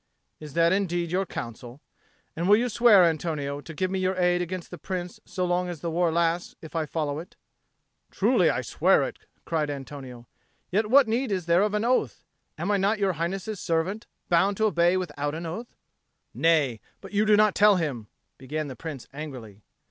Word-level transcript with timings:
"Is 0.39 0.53
that 0.53 0.73
indeed 0.73 1.11
your 1.11 1.27
counsel? 1.27 1.79
And 2.35 2.49
will 2.49 2.55
you 2.57 2.69
swear, 2.69 3.03
Antonio, 3.03 3.61
to 3.61 3.71
give 3.71 3.91
me 3.91 3.99
your 3.99 4.15
aid 4.15 4.41
against 4.41 4.71
the 4.71 4.79
Prince 4.79 5.19
so 5.25 5.45
long 5.45 5.69
as 5.69 5.81
the 5.81 5.91
war 5.91 6.11
lasts, 6.11 6.55
if 6.59 6.75
I 6.75 6.87
follow 6.87 7.19
it?" 7.19 7.35
"Truly, 8.09 8.49
I 8.49 8.61
swear 8.61 9.03
it," 9.03 9.19
cried 9.45 9.69
Antonio. 9.69 10.25
"Yet 10.71 10.89
what 10.89 11.07
need 11.07 11.31
is 11.31 11.45
there 11.45 11.61
of 11.61 11.75
an 11.75 11.85
oath? 11.85 12.25
Am 12.57 12.71
I 12.71 12.77
not 12.77 12.97
Your 12.97 13.13
Highness's 13.13 13.59
servant, 13.59 14.07
bound 14.27 14.57
to 14.57 14.65
obey 14.65 14.97
without 14.97 15.35
an 15.35 15.45
oath?" 15.45 15.75
"Nay, 16.33 16.79
but 16.99 17.11
you 17.13 17.23
do 17.23 17.35
not 17.37 17.53
tell 17.53 17.75
him" 17.75 18.07
began 18.39 18.69
the 18.69 18.75
Prince 18.75 19.05
angrily. 19.13 19.61